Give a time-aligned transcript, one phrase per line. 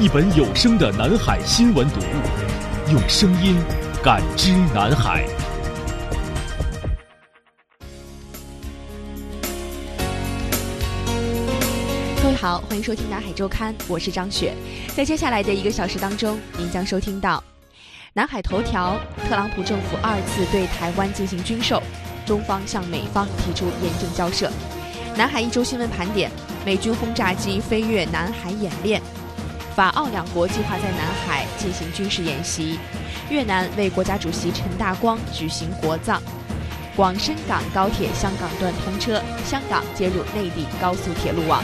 [0.00, 3.56] 一本有声的南海新闻读物，用声音
[4.02, 5.24] 感知南海。
[12.20, 14.52] 各位好，欢迎收听南海周刊，我是张雪。
[14.96, 17.42] 在接下来的一个小时当中，您将收听到
[18.14, 21.80] 南海头条：特朗普政府二次对台湾进行军售，
[22.26, 24.50] 中方向美方提出严正交涉。
[25.16, 26.32] 南海一周新闻盘点：
[26.66, 29.00] 美军轰炸机飞越南海演练。
[29.74, 32.78] 法澳两国计划在南海进行军事演习。
[33.30, 36.22] 越南为国家主席陈大光举行国葬。
[36.96, 41.62] 广深港高铁香港段通车，香港接入内地高速铁路网。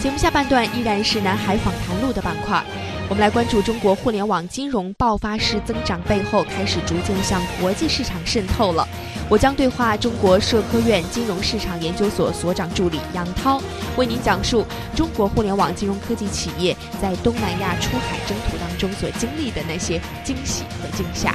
[0.00, 2.62] 节目下半段依然是南海访谈录的板块。
[3.08, 8.86] 我们来关注中国互联网金融爆发式增长背后，开始逐渐向国际市场渗透了。
[9.28, 13.60] 我将对话中国社科院金融市场研究所所长助理杨涛，
[13.96, 21.34] 为您讲述中国互联网金融科技企业在东南亚出海征途当中所经历的那些惊喜和惊吓。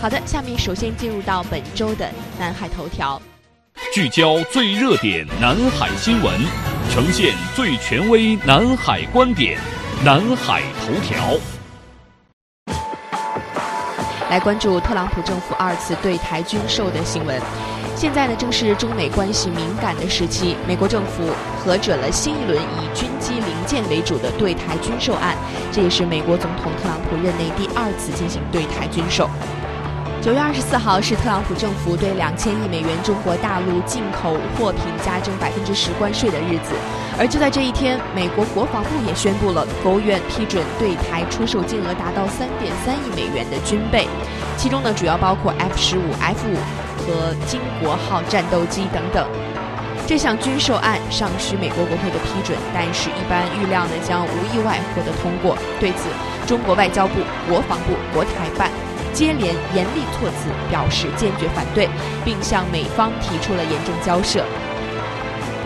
[0.00, 3.22] 好的，下面首先进入到本周的南海头条，
[3.94, 6.34] 聚焦最热点南海新闻，
[6.90, 9.56] 呈现最权威南海观点。
[10.04, 11.38] 南海头条，
[14.28, 17.40] 来关注特朗普政府二次对台军售的新闻。
[17.94, 25.34] 现在呢，正是中美关系敏感的时期，美国政府核准了新一轮以军机零件为主的对台军售案，
[25.72, 29.30] 这也是美国总统特朗普任内第二次进行对台军售。
[30.26, 36.74] 九月二十四号是特朗普政府对两千亿美元中国大陆进口货品加征百分之十关税的日子，
[37.16, 44.08] 而就在这一天，美国国防部也宣布了国务院批准对台出售金额达到三点三亿美元的军备，
[44.56, 46.58] 其中呢主要包括 F 十五、F 五
[47.06, 49.24] 和金国号战斗机等等。
[50.08, 55.56] 这项军售案尚需美国国会的批准，但是一般预料呢将无意外获得通过。
[55.78, 56.10] 对此，
[56.48, 57.14] 中国外交部、
[57.48, 58.72] 国防部、国台办。
[59.16, 61.88] 接连严厉措辞，表示坚决反对，
[62.22, 64.44] 并向美方提出了严正交涉。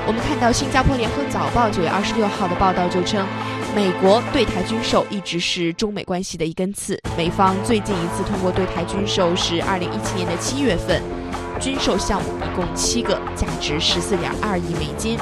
[0.07, 3.27] 我们看到新加坡联合早报九月二十六号的报道就称，
[3.75, 6.97] 美国对台军售一直是中美关系的一根刺。
[7.17, 11.03] 美方最近一次通过对台军售是二零一七年的七月份，
[11.61, 15.19] 军售项目一共七个，价值十四点二亿美金。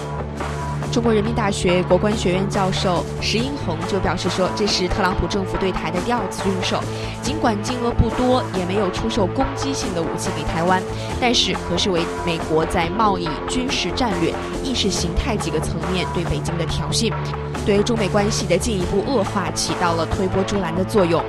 [0.90, 6.80] 中国人民大学国关学院教授石英红就表示说，这是特朗普政府对台的第二次军售，
[7.22, 10.82] 尽管金额不多，也没有出售攻击性的武器给台湾，
[11.20, 14.34] 但是可视为美国在贸易、军事战略、
[14.64, 17.12] 意识形态几个层面对北京的挑衅，
[17.64, 21.22] 对中美关系的进一步恶化起到了推波助澜的作用。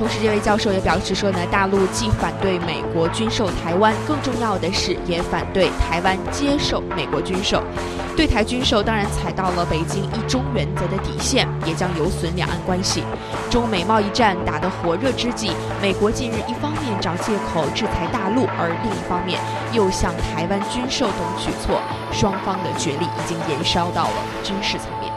[0.00, 7.62] 同时，这位教授也表示说呢，大陆既反对美国军售台湾，更重要的是也反对台湾接受美国军售。
[8.16, 13.04] 对台军售当然踩到了北京一中原则的底线，也将有损两岸关系。
[13.50, 15.52] 中美贸易战打得火热之际，
[15.82, 19.38] 美国近日一方面找借口制裁大陆，而另一方面
[19.70, 21.78] 又向台湾军售等举措，
[22.10, 25.12] 双方的角力已经延烧到了军事层面。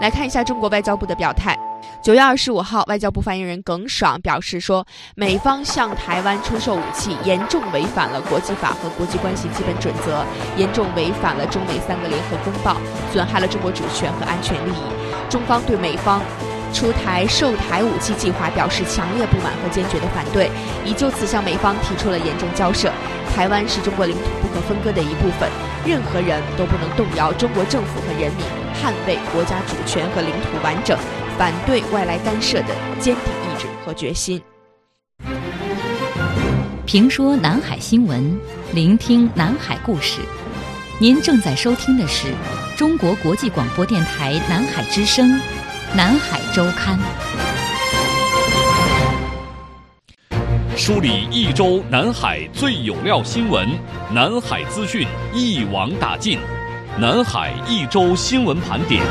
[0.00, 1.56] 来看一下中国外交部的表态。
[2.02, 4.84] 九月二十五号，外交部发言人耿爽表示说，
[5.14, 10.24] 美方向台湾出售武器，严重违反了国际法和国际关系基本准则，
[10.56, 12.76] 严重违反了中美三个联合公报，
[13.12, 15.30] 损害了中国主权和安全利益。
[15.30, 16.20] 中方对美方
[16.72, 20.50] 出台售台武器计划表示强烈不满和坚决的反对，
[20.84, 22.90] 已就此向美方提出了严正交涉。
[23.32, 25.48] 台湾是中国领土不可分割的一部分，
[25.86, 28.44] 任何人都不能动摇中国政府和人民
[28.74, 30.98] 捍卫国家主权和领土完整。
[31.38, 34.40] 反对外来干涉的坚定意志和决心。
[36.84, 38.38] 评说南海新闻，
[38.72, 40.20] 聆听南海故事。
[40.98, 42.28] 您正在收听的是
[42.76, 45.30] 中国国际广播电台南海之声
[45.94, 46.98] 《南海周刊》。
[50.76, 53.68] 梳理一周南海最有料新闻，
[54.12, 56.38] 南海资讯一网打尽，
[56.98, 59.02] 南海一周新闻盘点。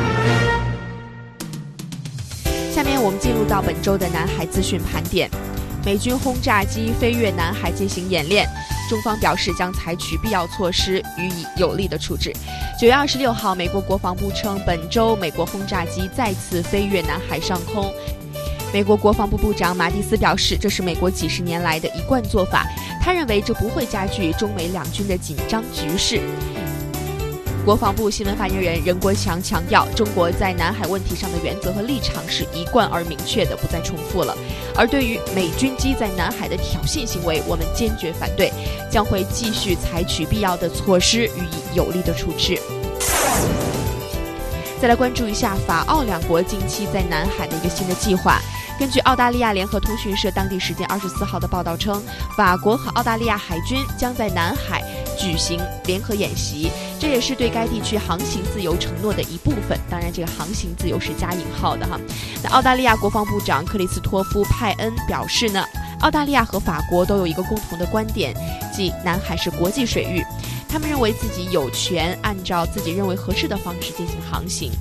[2.72, 5.30] 下面我们进入到本周的南海资讯盘点。
[5.84, 8.48] 美军轰炸机飞越南海进行演练，
[8.90, 12.32] 中方表示将采取必要措施予以有力的处置。
[12.80, 17.94] 九月二十六号，美国国防部称，本周美国轰炸机再次飞越南海上空。
[18.74, 22.66] 美国国防部部长马蒂斯表示，这是美国几十年来的一贯做法。
[23.02, 26.22] 他认为这不会加剧中美两军的紧张局势。
[27.64, 34.36] 国防部新闻发言人任国强强调，中国在南海问题上的原则和立场是一贯而明确的，不再重复了。
[34.76, 38.52] 而对于美军机在南海的挑衅行为，我们坚决反对，
[38.90, 42.60] 将会继续采取必要的措施予以有力的处置。
[44.82, 48.40] 再来关注一下法澳两国近期在南海的一个新的计划。
[48.80, 52.02] 根据澳大利亚联合通讯社当地时间二十四号的报道称，
[52.36, 54.82] 法国和澳大利亚海军将在南海
[55.22, 59.80] 举行联合演习，这也是对该地区航行自由承诺的一部分。
[59.88, 62.00] 当然，这个航行自由是加引号的哈。
[62.44, 65.64] 那澳大利亚国防部长克里斯托夫派恩表示呢，
[66.00, 68.34] 澳大利亚和法国都有一个共同的观点，
[68.76, 70.26] 即南海是国际水域，
[70.68, 74.72] 他们认为自己有权按照自己认为合适的方式进行航行。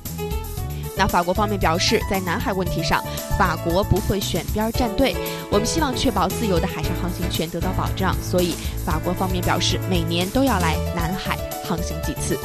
[1.00, 3.02] 那法国方面表示，在南海问题上，
[3.38, 5.16] 法国不会选边站队。
[5.50, 8.54] 我们希望确保自由的海上航行权得到保障，所以
[8.84, 12.38] 法国方面表示，每年都要来南海航行几次。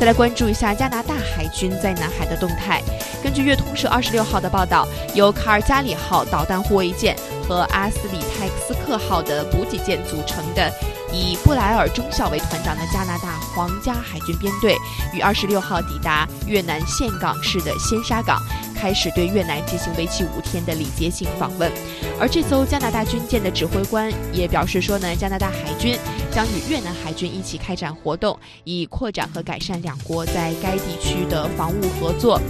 [0.00, 2.82] 再来关注一下加拿大海军在南海的动态。
[3.22, 7.14] 根据粤通社二十六号的报道，由卡尔加里号导弹护卫舰
[7.46, 10.72] 和阿斯里泰克斯克号的补给舰组成的。
[11.14, 14.76] 以布莱尔中校为团长的加拿大皇家海军编队
[15.12, 18.42] 于二十六号抵达越南岘港市的仙沙港，
[18.74, 21.70] 开始对越南进行为期五天的礼节性访问。
[22.18, 25.96] 而这艘加拿大军舰的指挥官也表示说呢，加拿大海军
[26.32, 32.40] 将与越南海军一起开展活动，以扩展和改善两国在该地区的防务合作。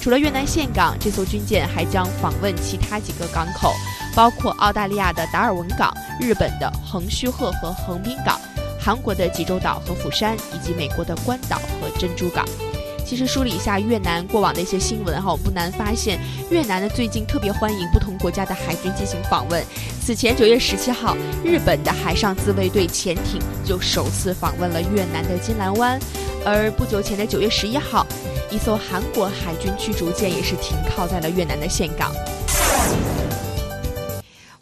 [0.00, 3.74] 除了越南岘港，这艘军舰还将访问其他几个港口。
[4.14, 8.40] 包括澳大利亚的达尔文港、日本的横须贺和横滨港、
[8.80, 12.44] 韩国的济州岛和釜山，以及美国的关岛和珍珠港。
[13.06, 16.18] 其实梳理一下越南过往的一些新闻哈，我不难发现，
[16.48, 19.62] 越南呢最近特别欢迎不同国家的海军进行访问。
[20.00, 21.14] 此前九月十七号，
[21.44, 26.00] 日本的海上自卫队潜艇就首次访问了越南的金兰湾，
[26.46, 28.06] 而不久前的九月十一号，
[28.50, 32.10] 一艘韩国海军驱逐舰也是停靠在了越南的岘港。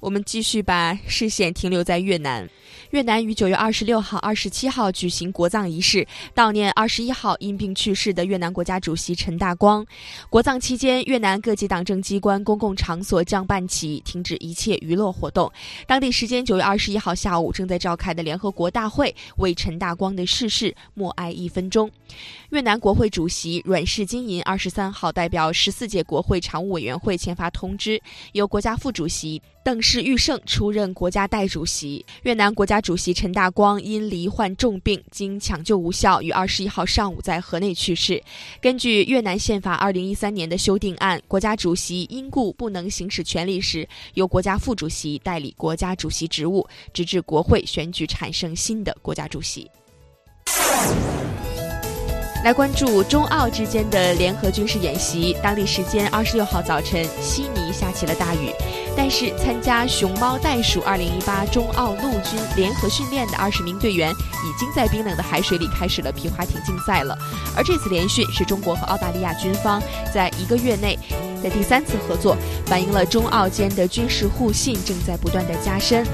[0.03, 2.51] 我们继续把视线停留在越南。
[2.91, 6.05] 越南于九月二十六号、二十七号举行国葬仪式，
[6.35, 9.87] 悼念二十一号因病去世的越南国家主席陈大光。
[10.29, 15.51] 国葬期间，越南各级党政机关、公共场所降半旗，停止一切娱乐活动。
[15.87, 21.89] 当地时间九月二十一号下午，正在召开的联合国大会为陈大光的逝世默哀一分钟。
[22.51, 28.03] 越南国会主席阮氏金银二十三号代表十四届国会常务委员会签发通知，
[28.33, 32.05] 由国家副主席邓氏玉胜出任国家代主席。
[32.25, 32.83] 越南国家。
[32.83, 38.21] 主席陈大光因罹患重病，经抢救无效，于二十一号上午在河内去世。
[38.61, 49.71] 根据越南宪法二零一三年的修订案，国家主席因故不能行使权力时，由国家副主席代理国家主席职务，直至国会选举产生新的国家主席。
[52.45, 55.37] 来关注中澳之间的联合军事演习。
[55.41, 58.51] 当地时间二十六号早晨，悉尼下起了大雨，
[58.97, 67.17] 但是参加熊猫袋鼠二零一八中澳陆军联合训练的二十名队员，已经在冰冷的海水里开始了皮划艇竞赛了。
[67.57, 69.83] 而这次联训是中国和澳大利亚军方
[70.13, 70.99] 在一个月内
[71.43, 76.07] 的第三次合作，反映了中澳间的军事互信正在不断的加深。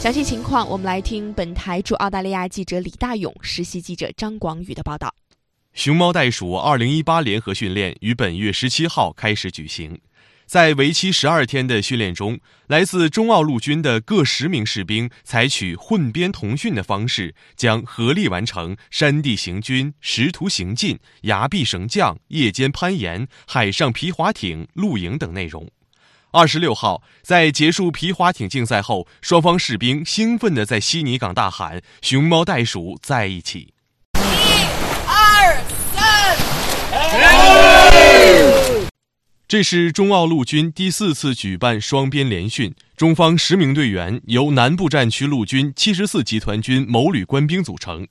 [0.00, 5.14] 详细情况，我们来听本台驻澳大利亚记者李大勇、实习记者张广宇的报道。
[5.72, 10.00] 熊猫袋鼠二零一八联合训练于本月十七号开始举行，
[10.50, 25.70] 在为期十二天的训练中，来自中澳陆军的各十名士兵采取混编同训的方式，将合力完成山地行军、识途行进、崖壁绳降、夜间攀岩、海上皮划艇、露营等内容。
[26.32, 33.74] 二十六号，在结束皮划艇竞赛后，双方士兵兴奋地在悉尼港大喊：“熊猫袋鼠在一起。”
[39.50, 48.06] 这是中澳陆军第四次举办双边联训，中方十名队员由南部战区陆军七十四集团军某旅官兵组成，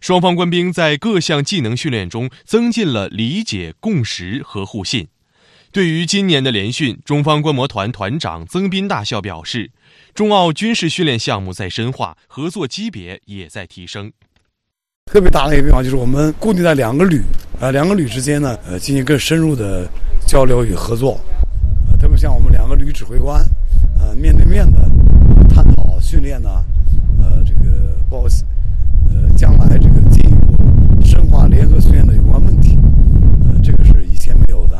[0.00, 5.08] 双方官兵在各项技能训练中增进了理解、共识和互信。
[5.72, 9.72] 对于今年的联训，中方观摩团团长曾斌大校表示，
[10.14, 14.12] 中澳军事训练项目在深化，合作级别也在提升。
[15.06, 17.20] 特别大的一个变化就是我们固定在两个旅，
[17.58, 19.90] 呃，两个旅之间呢，呃，进行更深入的
[20.34, 21.20] 交流与合作。
[21.86, 23.40] 呃，特别像我们两个旅指挥官，
[24.00, 24.80] 呃，面对面的
[25.48, 26.50] 探讨训练呢，
[27.20, 27.70] 呃，这个
[28.10, 28.28] 包括
[29.06, 32.76] 呃将来这个进一步深化联合训练的有关问题，
[33.44, 34.76] 呃，这个是以前没有的。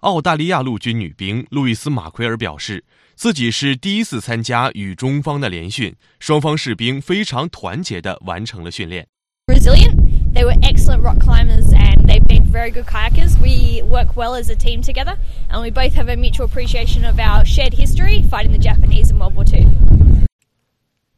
[0.00, 2.84] 澳大利亚陆军女兵路易斯·马奎尔表示。
[3.16, 9.06] 自己是第一次参加与中方的联训，双方士兵非常团结地完成了训练。
[9.46, 9.94] Resilient,
[10.32, 13.38] they were excellent rock climbers and they've been very good kayakers.
[13.40, 15.16] We work well as a team together,
[15.48, 19.18] and we both have a mutual appreciation of our shared history fighting the Japanese in
[19.18, 19.66] World War II.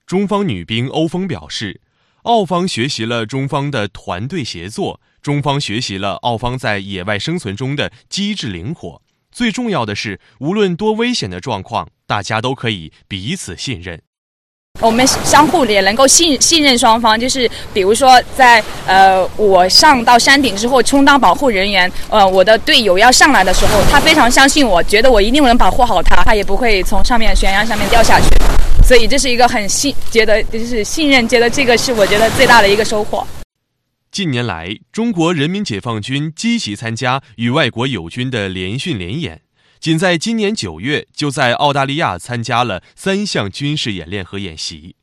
[0.07, 1.81] 中方女兵欧峰表示，
[2.23, 9.01] 澳方学习了中方的团队协作，中方学习了澳方在野外生存中的机智灵活。
[9.31, 14.03] 最重要的是，无论多危险的状况，大家都可以彼此信任。
[14.83, 28.27] 我们相互也能够信信任双方，就是比如说，在呃我上到山顶之后充当保护人员，呃我的队友要上来的时候，他非常相信我，觉得我一定能保护好他，他也不会从上面悬崖上面掉下去。
[28.85, 33.25] 所以这是一个很信，觉得就是信任，觉得这个是我觉得最大的一个收获。
[34.11, 39.41] 近年来，中国人民解放军积极参加与外国友军的联训联演，
[39.83, 44.95] 仅在今年九月，就在澳大利亚参加了三项军事演练和演习。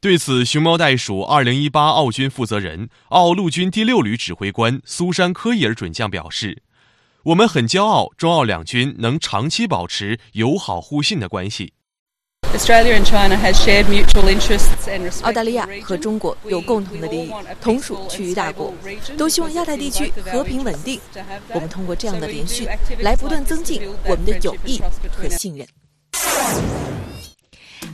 [0.00, 6.62] 对此，熊猫袋鼠2018澳军负责人、澳陆军第六旅指挥官苏珊·科伊尔准将表示
[7.26, 11.72] ：“我们很骄傲，中澳两军能长期保持友好互信的关系。”
[15.22, 18.74] 澳大利亚和中国有共同的利益，同属区域大国，
[19.16, 21.00] 都希望亚太地区和平稳定。
[21.52, 24.82] 我们通过这样的连续，来不断增进我们的友谊
[25.16, 25.66] 和信任。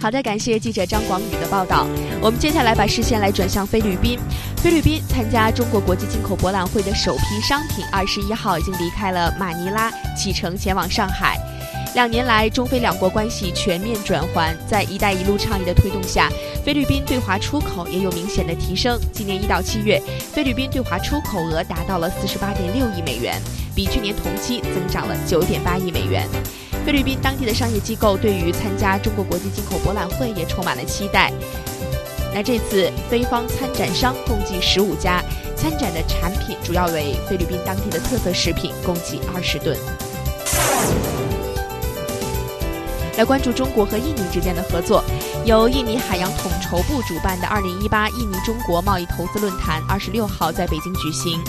[0.01, 1.87] 好的，感谢记者张广宇的报道。
[2.21, 4.19] 我们接下来把视线来转向菲律宾。
[4.57, 11.39] 菲律宾参加中国国际进口博览会的首批商品，二十一号已经离开了马尼拉，启程前往上海。
[11.97, 16.31] 两年来，中菲两国关系全面转换，在“一带一路”倡议的推动下，
[16.63, 19.01] 菲律宾对华出口也有明显的提升。
[19.15, 19.99] 今年一到七月，
[20.31, 23.41] 菲律宾对华出口额达到了四十八点六亿美元，
[23.75, 26.29] 比去年同期增长了九点八亿美元。
[26.85, 31.33] 菲律宾当地的商业机构对于参加中国国际进口博览会也充满了期待。
[32.35, 35.25] 那这次菲方参展商共计十五家，
[35.57, 39.75] 参展的产品主要为菲律宾当地的特色食品，共计二十吨。
[43.17, 45.03] 来关注中国和印尼之间的合作，
[45.47, 51.41] 由印尼海洋统筹部主办的2018印尼中国贸易投资论坛二十六号在北京举行。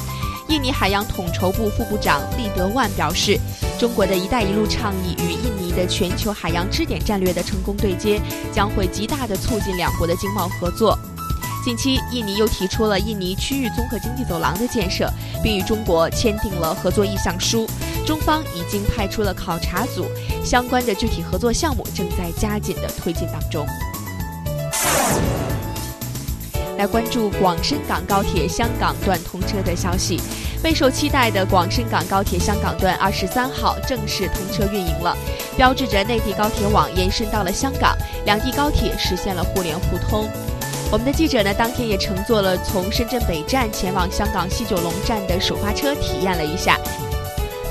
[0.47, 3.37] 印尼海洋统筹部副部长利德万表示，
[3.77, 10.97] 中国的一带一路倡议与印尼的全球海洋支点战略的成功对接，将会极大地促进两国的经贸合作。
[11.65, 15.11] 近期，印尼又提出了印尼区域综合经济走廊的建设，
[15.43, 17.67] 并与中国签订了合作意向书。
[18.07, 20.05] 中方已经派出了考察组，
[20.41, 23.67] 相关的具体合作项目正在加紧的推进当中。
[26.77, 30.21] 来关注广深港高铁香港段通车的消息，
[30.63, 35.13] 备受期待的广深港高铁香港段二十三号正式通车运营了，
[35.57, 40.29] 标志着内地高铁网延伸到了香港，两地高铁实现了互联互通。
[40.89, 46.76] 我们的记者呢，当天也乘坐了从深圳北站前往香港西九龙站的首发车，体验了一下。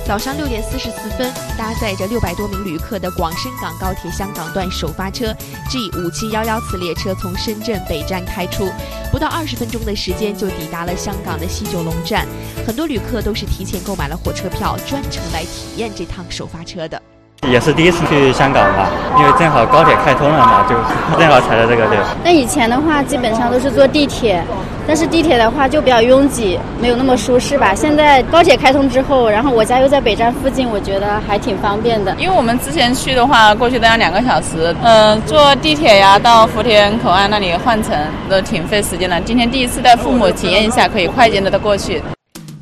[0.07, 5.35] 早上六点四十四分，搭载着六百多名旅客的广深港高铁香港段首发车
[5.69, 8.71] G 五七幺幺次列车从深圳北站开出，
[9.11, 12.25] 不到二十分钟的时间就抵达了香港的西九龙站。
[12.65, 17.03] 很多旅客都是提前购买了火车票，专程来体验这趟首发车的。
[17.51, 18.89] 也是第一次去香港吧，
[19.19, 20.75] 因为正好高铁开通了嘛，就
[21.19, 21.99] 正好踩在这个对。
[22.25, 24.43] 那以前的话，基本上都是坐地铁，
[24.87, 27.75] 但是地铁的话就比较拥挤，没有那么舒适吧。
[27.75, 32.15] 现在高铁开通之后，然后我家又在北站附近，我觉得还挺方便的。
[32.19, 37.95] 因为我们之前去的话，过去都要两个小时，嗯，坐地铁呀到福田口岸那里换乘
[38.29, 39.21] 都挺费时间的。
[39.21, 42.03] 今天第一次带父母体验一下，可以快捷的的过去。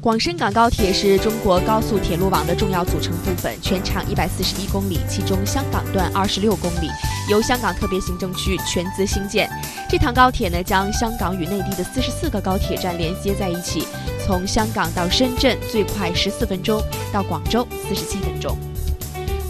[0.04, 6.90] 广深港高铁是中国高速铁路网的重要组成部分，全长一百四十一公里，其中香港段二十六公里，
[7.30, 9.48] 由香港特别行政区全资兴建。
[9.88, 13.88] 这趟高铁呢，将香港与内地的四十四个高铁站连接在一起，
[14.26, 18.54] 从香港到深圳最快十四分钟，到广州四十七分钟。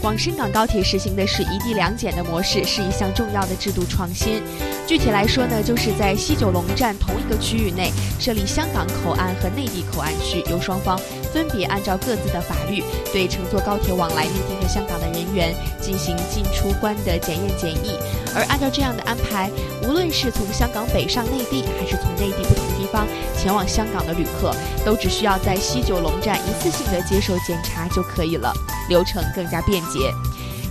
[0.05, 4.43] 广深港高铁实行的是一地两检的模式，是一项重要的制度创新。
[4.87, 11.01] 具体来说呢，就是在西九龙站同一个区域内设立香港口岸和内地口岸区，由双方
[11.33, 12.85] 分别按照各自的法律，
[13.15, 17.97] 对乘坐高铁往来内地和香港的人员进行进出关的检验检疫。
[18.37, 19.51] 而按照这样的安排，
[19.85, 23.07] 无论是从香港北上内地，还是从内地不同地方
[23.45, 28.51] 前往香港的旅客，都只需要在西九龙站一次性的接受检查就可以了，
[28.89, 30.11] 流程更加便捷。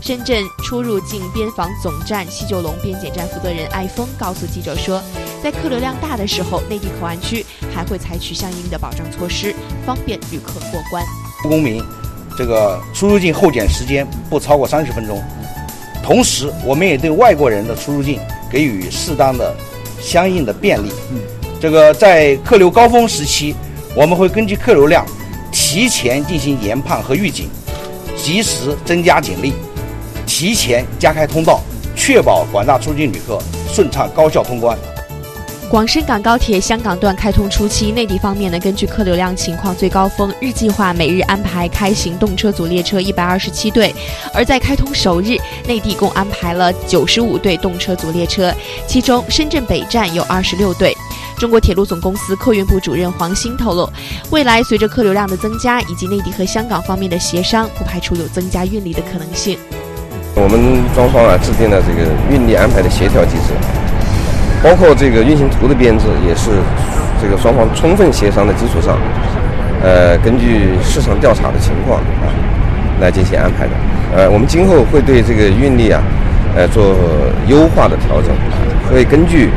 [0.01, 5.00] 深圳出入境边防总站西九龙边检站负责人艾峰告诉记者说，
[5.44, 9.53] 在客流量大的时候，内地口岸区还会采取相应的保障措施，
[9.86, 11.06] 方便旅客过关。
[11.44, 11.80] 公民
[12.36, 15.24] 这个出入境候检时间不超过三十分钟，
[16.01, 18.20] 同时我们也对外国人的出入境
[18.51, 19.56] 给予适当的
[20.01, 20.92] 相应的便利。
[21.12, 21.22] 嗯，
[21.63, 23.55] 这个在客流高峰时期，
[23.96, 25.05] 我们会根据客流量
[25.50, 27.48] 提前进行研判和预警，
[28.17, 29.53] 及时增加警力。
[30.27, 31.62] 提前加开通道，
[31.96, 33.39] 确保广大出境旅客
[33.74, 34.77] 顺畅高效通关。
[35.70, 43.89] 广深港高铁香港段开通初期，内地方面呢，根据客流量情况最高峰，日计划每日安排开行动车组列车一百二十七对；
[44.34, 48.53] 而在开通首日，内地共安排了九十五对动车组列车，
[48.86, 50.93] 其中深圳北站有二十六对。
[51.43, 53.89] 中国铁路总公司客运部主任黄兴透露，
[54.29, 59.57] 未来随着客流量的增加，以及内地和香港方面的协商，不排除有增加运力的可能性。
[60.35, 63.51] 我们双方啊制定了这个运力安排的协调机制，
[64.63, 66.50] 包括这个运行图的编制，也是
[67.21, 68.97] 这个双方充分协商的基础上，
[69.83, 72.31] 呃，根据市场调查的情况啊
[73.01, 73.71] 来进行安排的。
[74.15, 76.01] 呃，我们今后会对这个运力啊，
[76.55, 76.95] 呃做
[77.50, 78.31] 优化的调整，
[78.89, 79.50] 会根据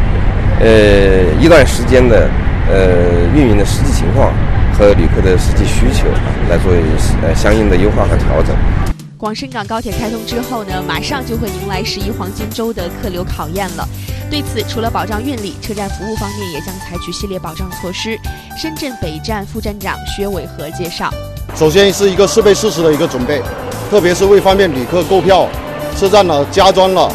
[0.60, 2.28] 呃一段时间的
[2.70, 4.32] 呃运营的实际情况
[4.76, 6.06] 和旅客的实际需求
[6.48, 6.72] 来做
[7.22, 8.54] 呃相应的优化和调整。
[9.18, 13.88] 广深港高铁开通之后呢，马上就会迎来十一黄金周的客流考验了。
[14.30, 18.18] 对此，除了保障运力，车站服务方面也将采取系列保障措施。
[18.60, 21.10] 深圳北站副站长薛伟和介绍：
[21.54, 23.40] 首先是一个设备事实的一个准备，
[23.90, 25.48] 特别是为方便旅客购票，
[25.98, 27.10] 车站呢加装了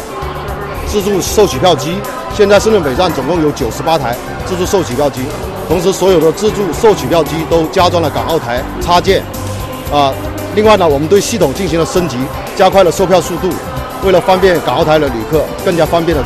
[0.88, 1.98] 自助售取票机。
[2.34, 4.16] 现在深圳北站总共有九十八台
[4.46, 5.20] 自助售取票机，
[5.68, 9.22] 同时所有的自助售取票机都加装了港澳台插件，
[9.92, 10.12] 啊。
[10.54, 12.16] 另外呢，我们对系统进行了升级，
[12.56, 13.50] 加快了售票速度，
[14.04, 16.24] 为了方便港澳台的旅客更加方便的。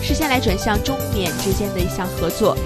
[0.00, 2.56] 事先来转向中缅之间的一项合作，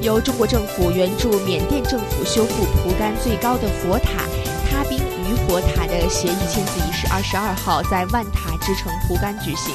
[0.00, 4.24] 由中国政府援助缅甸政府修复蒲甘最高的佛塔
[4.70, 9.74] 他宾于佛塔的协议签字仪式，二十二号在万塔之城蒲甘举行。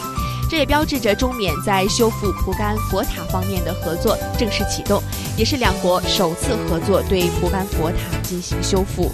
[0.51, 5.01] 这也标志着中缅在修复蒲甘佛塔方面的合作正式启动，
[5.37, 9.09] 也是两国首次合作对蒲甘佛塔进行修复。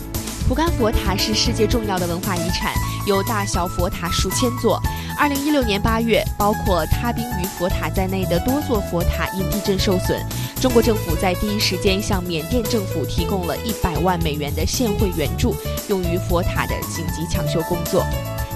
[0.47, 2.73] 蒲甘佛塔是世界重要的文化遗产，
[3.06, 4.82] 有大小佛塔数千座。
[5.15, 10.19] 二零一六年八月，包括他宾于佛塔在内的多座佛塔因地震受损，
[10.60, 15.56] 中国政府在第一时间向缅甸政府提供了一百万美元的现汇援助，
[15.88, 18.04] 用于佛塔的紧急抢修工作。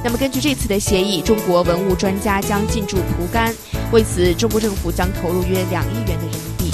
[0.03, 3.53] 那么，根据这次的协议，中国文物专家将进驻蒲甘，
[3.91, 6.71] 为此，中国政府将投入约两亿元的人民币。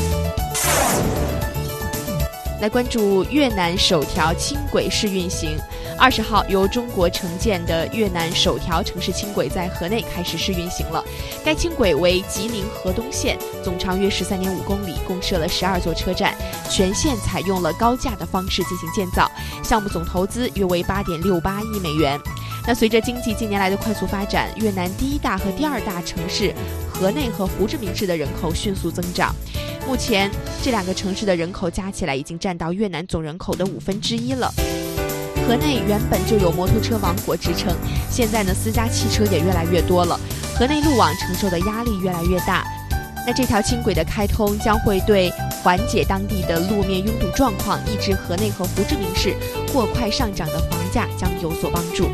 [2.62, 5.58] 来关注越南首条轻轨试运行，
[6.00, 11.04] 二十号由中国承建的越南首条城市轻轨在河内开始试运行了。
[11.44, 16.34] 该轻轨为吉宁河东线，总长约十三点五公里，共设了十二座车站，
[16.70, 19.30] 全线采用了高架的方式进行建造，
[19.64, 22.18] 项目总投资约为八点六八亿美元。
[22.68, 26.54] 那随着经济近年来的快速发展，越南第一大和第二大城市
[26.94, 29.34] 河内和胡志明市的人口迅速增长。
[29.88, 30.30] 目前，
[30.62, 34.54] 这两个城市的人口加起来已经占到越南总人口的五分之一了。
[35.48, 37.74] 河内原本就有摩托车王国之称，
[38.12, 40.20] 现在呢，私家汽车也越来越多了，
[40.54, 42.66] 河内路网承受的压力越来越大。
[43.26, 45.32] 那这条轻轨的开通将会对
[45.64, 49.34] 缓解当地的路面拥堵状况，抑制河内和胡志明市
[49.72, 52.10] 过快上涨的房价将有所帮助。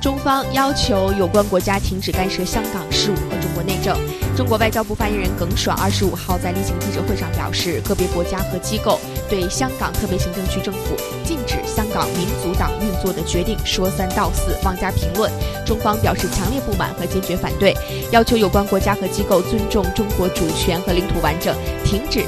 [0.00, 3.96] 中方要求有关国家停止干涉香港事务和中国内政。
[4.34, 15.30] 中国外交部发言人耿爽二十五号在例行记者会上表示，个别国家和机构对香港特别行政区政府禁止香港民族党运作的决定说三道四，妄加评论。
[15.66, 17.76] 中方表示强烈不满和坚决反对，
[18.10, 22.24] 要求有关国家和机构尊重中国主权和领土完整，停止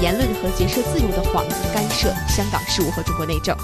[0.00, 3.56] 言论和结社自由的幌子干涉香港事务和中国内政。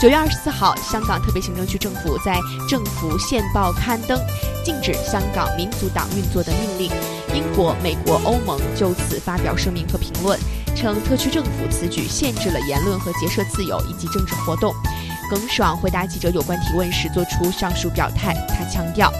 [0.00, 2.34] 九月二十四号，香港特别行政区政府在
[2.68, 4.18] 《政府线报》刊登
[4.64, 6.90] 禁止香港民族党运作的命令。
[7.34, 10.38] 英国、美国、欧盟就此发表声明和评论，
[10.74, 14.74] 称特区政府此举限制了言论和结社自由以及政治活动。
[15.30, 19.10] 耿爽回答记者有关提问时作出上述表态，他强调：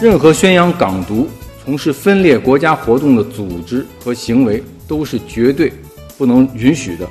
[0.00, 1.26] 任何宣扬港独、
[1.64, 5.72] 从事分裂国家活动的组织和行为都是绝对
[6.16, 7.08] 不能允许的。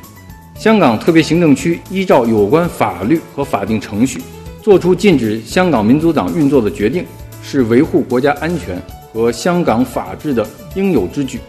[0.55, 4.21] 香港特别行政区依照有关法律和法定程序，
[4.61, 7.05] 作出禁止香港民族党运作的决定，
[7.41, 11.39] 是维护国家安全和香港法治的应有之举，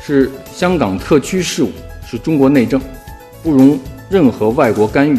[0.00, 1.70] 是香港特区事务，
[2.08, 2.80] 是中国内政，
[3.42, 3.78] 不容
[4.08, 5.18] 任何外国干预。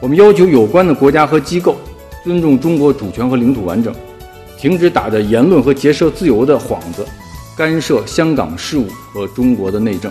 [0.00, 1.76] 我们要求有关的国家和机构
[2.24, 3.92] 尊重中国主权和领土完整，
[4.56, 7.04] 停止打着言论和结社自由的幌子，
[7.56, 10.10] 干涉香港事务和中国的内政。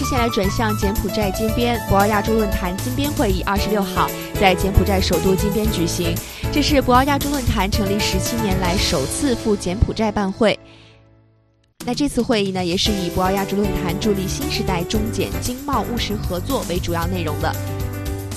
[0.00, 4.08] 接下来转向柬埔寨金边，博鳌亚洲论坛金边会议二十六号
[4.40, 6.16] 在柬埔寨首都金边举行，
[6.50, 10.58] 这是博鳌亚洲论坛成立十七年来首次赴柬埔寨办会。
[11.84, 17.54] 那这次会议呢，也是以博鳌亚洲论坛助力新时代中柬经贸务实合作为主要内容的。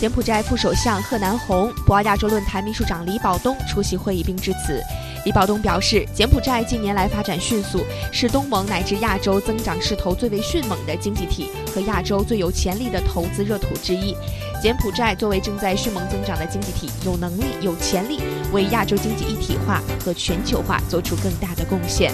[0.03, 4.83] 柬埔寨副首相贺南红、博鳌亚洲论坛秘书长李保东出席会议并致辞。
[5.23, 14.13] 李保东表示，柬埔寨近年来发展迅速，是东盟乃至亚洲增长势头最为迅猛的经济体和亚洲最有潜力的投资热土之一。
[14.61, 18.19] 柬埔寨作为正在迅猛增长的经济体，有能力、有潜力
[18.51, 22.11] 为亚洲经济一体化和全球化做出更大的贡献。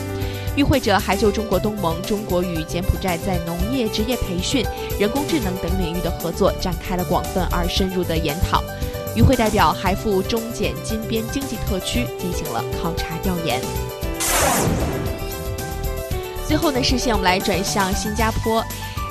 [0.56, 4.66] 与会者还就中国东盟、中国与柬埔寨在农业、职业培训、
[5.00, 8.64] 人工智能等领域的合作展开了广泛而深入的研讨。
[9.16, 13.60] 与会代表还赴中柬金边经济特区进行了考察调研。
[16.48, 18.64] 最后呢，视线我们来转向新加坡。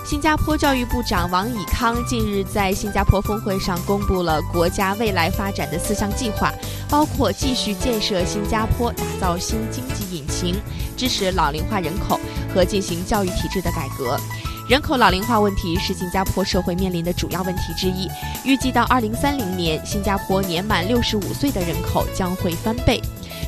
[0.08, 6.50] 新加坡教育部长王以康近日在新加坡峰会上公布了国家未来发展的四项计划，
[6.88, 10.54] 包括继续建设新加坡，打造新经济引擎，
[10.96, 12.18] 支持老龄化人口
[12.54, 14.18] 和进行教育体制的改革。
[14.66, 18.08] 人口老龄化问题是新加坡社会面临的主要问题之一。
[18.46, 22.98] 预计到二零三零年，新加坡年满六十五岁的人口将会翻倍。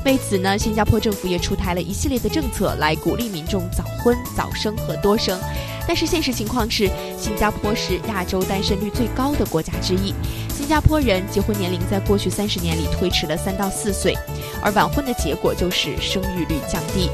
[0.05, 5.41] 为此呢，新加坡政府也出台了一系列的政策来鼓励民众早婚、早生和多生。
[5.87, 6.89] 但是现实情况是，
[7.19, 10.15] 新加坡是亚洲单身率最高的国家之一。
[10.49, 14.15] 新加坡人结婚年龄在过去三十年里推迟了三到四岁，
[14.63, 17.11] 而晚婚的结果就是生育率降低。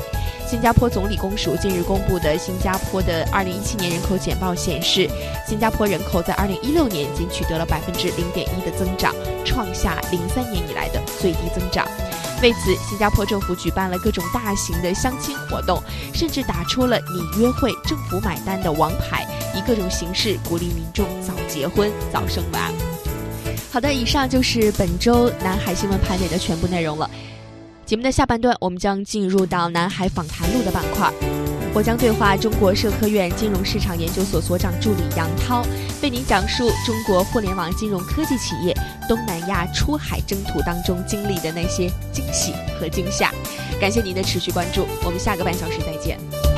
[0.47, 5.09] 新加坡总理公署近日公布的新加坡的二零一七年人口简报显示，
[5.49, 9.13] 新加坡人口在二零一六年仅取得了百分之零点一的增长，
[9.45, 11.85] 创下零三年以来的最低增长。
[12.43, 22.71] 为此，新加坡政府举办了各种大型的相亲活动，甚至打出了“你约会，政府买单”的王牌，以各种形式鼓励民众早结婚、早生娃。
[23.73, 27.11] 好的，以上就是本周南海新闻盘点的全部内容了。
[27.87, 31.11] 节目的下半段，我们将进入到南海访谈录的板块。
[31.73, 35.63] 我将对话中国社科院金融市场研究所所长助理杨涛，
[36.03, 38.75] 为您讲述中国互联网金融科技企业
[39.09, 43.33] 东南亚出海征途当中经历的那些惊喜和惊吓。
[43.81, 46.56] 感谢您的持续关注，我们下个半小时再见。